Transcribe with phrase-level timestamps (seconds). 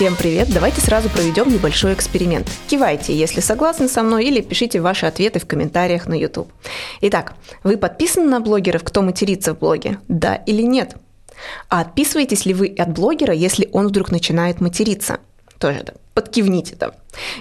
[0.00, 0.48] Всем привет!
[0.50, 2.50] Давайте сразу проведем небольшой эксперимент.
[2.68, 6.50] Кивайте, если согласны со мной, или пишите ваши ответы в комментариях на YouTube.
[7.02, 7.34] Итак,
[7.64, 9.98] вы подписаны на блогеров, кто матерится в блоге?
[10.08, 10.96] Да или нет?
[11.68, 15.18] А отписываетесь ли вы от блогера, если он вдруг начинает материться?
[15.58, 16.92] Тоже да, подкивните там.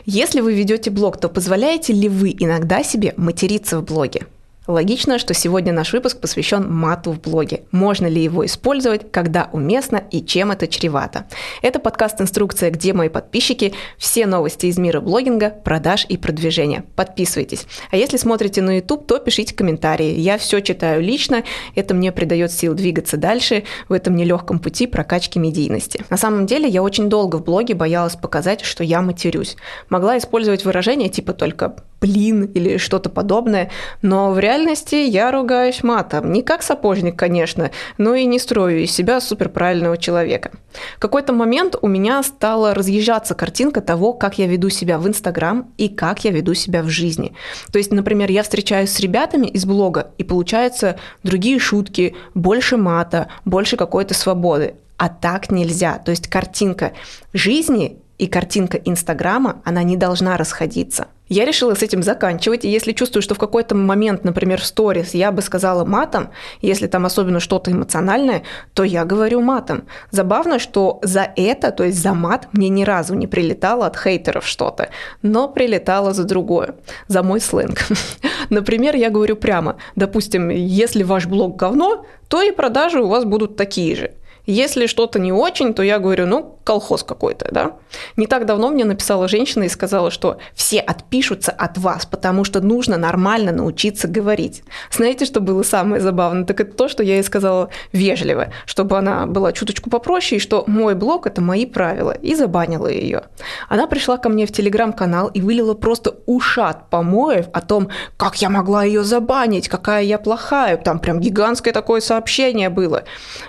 [0.05, 4.25] Если вы ведете блог, то позволяете ли вы иногда себе материться в блоге?
[4.69, 7.63] Логично, что сегодня наш выпуск посвящен мату в блоге.
[7.71, 11.25] Можно ли его использовать, когда уместно и чем это чревато.
[11.63, 16.83] Это подкаст-инструкция «Где мои подписчики?» Все новости из мира блогинга, продаж и продвижения.
[16.95, 17.65] Подписывайтесь.
[17.89, 20.19] А если смотрите на YouTube, то пишите комментарии.
[20.19, 25.39] Я все читаю лично, это мне придает сил двигаться дальше в этом нелегком пути прокачки
[25.39, 26.05] медийности.
[26.11, 29.57] На самом деле, я очень долго в блоге боялась показать, что я матерюсь.
[29.89, 33.69] Могла использовать выражения типа только блин или что-то подобное,
[34.01, 36.31] но в реальности я ругаюсь матом.
[36.31, 40.51] Не как сапожник, конечно, но и не строю из себя суперправильного человека.
[40.97, 45.71] В какой-то момент у меня стала разъезжаться картинка того, как я веду себя в Инстаграм
[45.77, 47.33] и как я веду себя в жизни.
[47.71, 53.27] То есть, например, я встречаюсь с ребятами из блога, и получается другие шутки, больше мата,
[53.45, 54.75] больше какой-то свободы.
[54.97, 55.97] А так нельзя.
[55.97, 56.91] То есть картинка
[57.33, 61.07] жизни и картинка Инстаграма, она не должна расходиться.
[61.29, 65.13] Я решила с этим заканчивать, и если чувствую, что в какой-то момент, например, в сторис
[65.13, 66.29] я бы сказала матом,
[66.61, 68.41] если там особенно что-то эмоциональное,
[68.73, 69.83] то я говорю матом.
[70.09, 74.47] Забавно, что за это, то есть за мат, мне ни разу не прилетало от хейтеров
[74.47, 74.89] что-то,
[75.21, 76.75] но прилетало за другое,
[77.07, 77.85] за мой сленг.
[78.49, 83.55] Например, я говорю прямо, допустим, если ваш блог говно, то и продажи у вас будут
[83.55, 84.11] такие же.
[84.47, 87.71] Если что-то не очень, то я говорю, ну, колхоз какой-то, да.
[88.15, 92.61] Не так давно мне написала женщина и сказала, что все отпишутся от вас, потому что
[92.61, 94.61] нужно нормально научиться говорить.
[94.91, 96.45] Знаете, что было самое забавное?
[96.45, 100.63] Так это то, что я ей сказала вежливо, чтобы она была чуточку попроще, и что
[100.67, 103.23] мой блог– это мои правила, и забанила ее.
[103.67, 108.49] Она пришла ко мне в телеграм-канал и вылила просто ушат помоев о том, как я
[108.51, 110.77] могла ее забанить, какая я плохая.
[110.77, 113.05] Там прям гигантское такое сообщение было.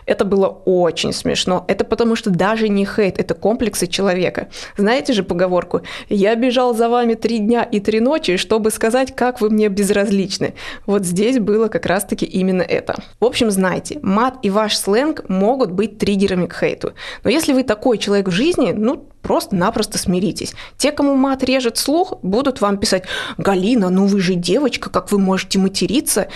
[0.07, 1.67] Это было очень смешно.
[1.69, 4.49] Это потому что даже не хейт, это комплексы человека.
[4.77, 9.41] Знаете же поговорку «Я бежал за вами три дня и три ночи, чтобы сказать, как
[9.41, 10.55] вы мне безразличны».
[10.87, 13.03] Вот здесь было как раз-таки именно это.
[13.19, 16.93] В общем, знайте, мат и ваш сленг могут быть триггерами к хейту.
[17.25, 20.55] Но если вы такой человек в жизни, ну, просто-напросто смиритесь.
[20.77, 23.05] Те, кому мат режет слух, будут вам писать
[23.39, 26.29] «Галина, ну вы же девочка, как вы можете материться?»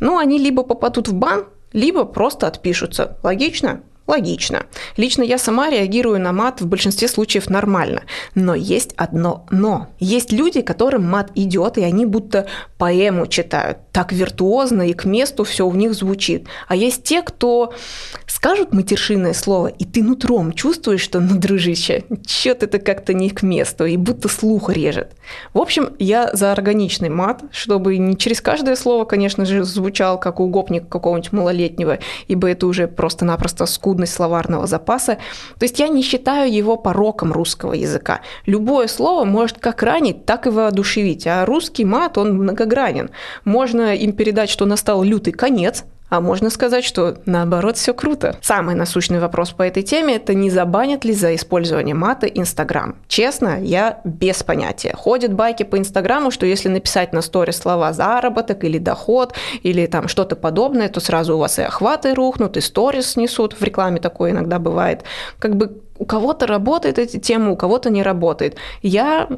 [0.00, 3.18] Ну, они либо попадут в бан, либо просто отпишутся.
[3.22, 3.82] Логично?
[4.10, 4.66] Логично.
[4.96, 8.02] Лично я сама реагирую на мат в большинстве случаев нормально.
[8.34, 9.86] Но есть одно «но».
[10.00, 13.78] Есть люди, которым мат идет, и они будто поэму читают.
[13.92, 16.48] Так виртуозно и к месту все у них звучит.
[16.66, 17.72] А есть те, кто
[18.40, 23.42] скажут матершинное слово, и ты нутром чувствуешь, что, ну, дружище, чё-то это как-то не к
[23.42, 25.12] месту, и будто слух режет.
[25.52, 30.40] В общем, я за органичный мат, чтобы не через каждое слово, конечно же, звучал как
[30.40, 35.18] у гопника какого-нибудь малолетнего, ибо это уже просто-напросто скудно скудность словарного запаса.
[35.58, 38.20] То есть я не считаю его пороком русского языка.
[38.46, 43.10] Любое слово может как ранить, так и воодушевить, а русский мат, он многогранен.
[43.44, 48.36] Можно им передать, что настал лютый конец, а можно сказать, что наоборот все круто.
[48.42, 52.96] Самый насущный вопрос по этой теме– это не забанят ли за использование мата Инстаграм.
[53.08, 54.94] Честно, я без понятия.
[54.96, 60.08] Ходят байки по Инстаграму, что если написать на сторе слова «заработок» или «доход» или там
[60.08, 63.54] что-то подобное, то сразу у вас и охваты рухнут, и сторис снесут.
[63.54, 65.04] В рекламе такое иногда бывает.
[65.38, 68.56] Как бы у кого-то работает эти темы, у кого-то не работает.
[68.80, 69.28] Я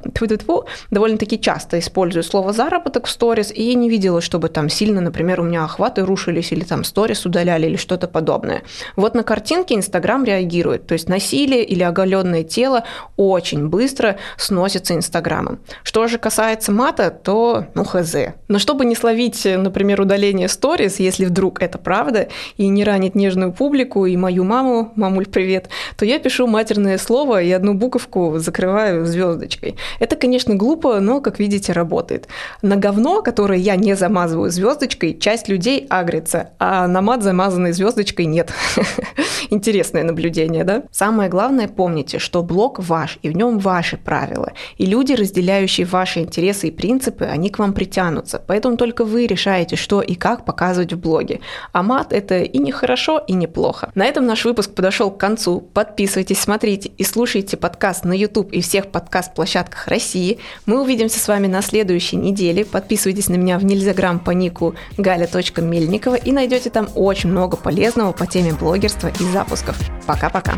[0.91, 5.45] довольно-таки часто использую слово «заработок» в сторис, и не видела, чтобы там сильно, например, у
[5.45, 8.63] меня охваты рушились, или там сторис удаляли, или что-то подобное.
[8.97, 12.85] Вот на картинке Инстаграм реагирует, то есть насилие или оголенное тело
[13.17, 15.61] очень быстро сносится Инстаграмом.
[15.83, 18.15] Что же касается мата, то, ну, хз.
[18.49, 23.53] Но чтобы не словить, например, удаление сторис, если вдруг это правда, и не ранить нежную
[23.53, 29.07] публику, и мою маму, мамуль, привет, то я пишу матерное слово и одну буковку закрываю
[29.07, 29.77] звездочкой.
[30.01, 32.29] Это, конечно, глупо, но, как видите, работает.
[32.63, 38.27] На говно, которое я не замазываю звездочкой, часть людей агрится, а на мат, замазанной звездочкой,
[38.27, 38.53] нет.
[39.51, 40.85] Интересное наблюдение, да?
[40.91, 44.53] Самое главное, помните, что блог ваш, и в нем ваши правила.
[44.79, 48.43] И люди, разделяющие ваши интересы и принципы, они к вам притянутся.
[48.47, 51.41] Поэтому только вы решаете, что и как показывать в блоге.
[51.73, 53.91] А мат– это и не хорошо, и не плохо.
[53.95, 55.61] На этом наш выпуск подошел к концу.
[55.61, 60.39] Подписывайтесь смотрите и слушайте подкаст на YouTube и всех подкаст-площадках России.
[60.67, 62.65] Мы увидимся с вами на следующей неделе.
[62.65, 68.27] Подписывайтесь на меня в Нельзяграм по нику gaля.мельникова и найдете там очень много полезного по
[68.27, 69.79] теме блогерства и запусков.
[70.07, 70.55] Пока-пока.